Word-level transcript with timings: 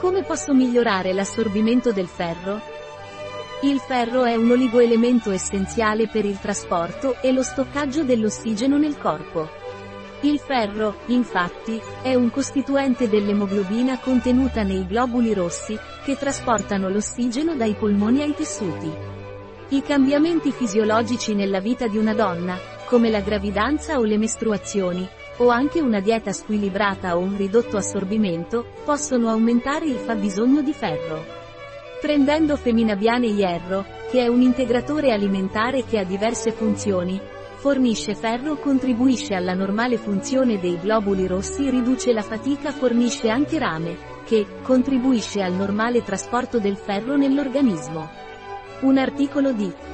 Come 0.00 0.22
posso 0.22 0.54
migliorare 0.54 1.12
l'assorbimento 1.12 1.92
del 1.92 2.06
ferro? 2.06 2.58
Il 3.60 3.78
ferro 3.80 4.24
è 4.24 4.34
un 4.34 4.50
oligoelemento 4.50 5.30
essenziale 5.30 6.08
per 6.08 6.24
il 6.24 6.38
trasporto 6.40 7.20
e 7.20 7.32
lo 7.32 7.42
stoccaggio 7.42 8.02
dell'ossigeno 8.02 8.78
nel 8.78 8.96
corpo. 8.96 9.46
Il 10.22 10.38
ferro, 10.38 11.00
infatti, 11.08 11.78
è 12.00 12.14
un 12.14 12.30
costituente 12.30 13.10
dell'emoglobina 13.10 13.98
contenuta 13.98 14.62
nei 14.62 14.86
globuli 14.86 15.34
rossi, 15.34 15.78
che 16.02 16.16
trasportano 16.16 16.88
l'ossigeno 16.88 17.54
dai 17.54 17.74
polmoni 17.74 18.22
ai 18.22 18.34
tessuti. 18.34 18.90
I 19.68 19.82
cambiamenti 19.82 20.50
fisiologici 20.50 21.34
nella 21.34 21.60
vita 21.60 21.86
di 21.88 21.98
una 21.98 22.14
donna, 22.14 22.58
come 22.86 23.10
la 23.10 23.20
gravidanza 23.20 23.98
o 23.98 24.04
le 24.04 24.16
mestruazioni, 24.16 25.06
o 25.38 25.48
anche 25.48 25.80
una 25.80 26.00
dieta 26.00 26.32
squilibrata 26.32 27.16
o 27.16 27.20
un 27.20 27.36
ridotto 27.36 27.76
assorbimento, 27.76 28.66
possono 28.84 29.28
aumentare 29.28 29.86
il 29.86 29.96
fabbisogno 29.96 30.62
di 30.62 30.72
ferro. 30.72 31.24
Prendendo 32.00 32.56
Feminabiane 32.56 33.26
Hierro, 33.26 33.84
che 34.10 34.24
è 34.24 34.26
un 34.26 34.42
integratore 34.42 35.12
alimentare 35.12 35.84
che 35.84 35.98
ha 35.98 36.04
diverse 36.04 36.52
funzioni, 36.52 37.20
Fornisce 37.60 38.14
ferro 38.14 38.56
contribuisce 38.56 39.34
alla 39.34 39.52
normale 39.52 39.98
funzione 39.98 40.58
dei 40.58 40.80
globuli 40.80 41.26
rossi 41.26 41.68
riduce 41.68 42.10
la 42.10 42.22
fatica 42.22 42.72
fornisce 42.72 43.28
anche 43.28 43.58
rame, 43.58 43.98
che, 44.24 44.46
contribuische 44.62 45.42
al 45.42 45.52
normale 45.52 46.02
trasporto 46.02 46.58
del 46.58 46.76
ferro 46.76 47.18
nell'organismo. 47.18 48.08
Un 48.80 48.96
articolo 48.96 49.52
di 49.52 49.70